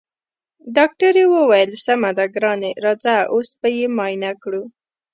[0.75, 4.63] ډاکټرې وويل سمه ده ګرانې راځه اوس به يې معاينه کړو.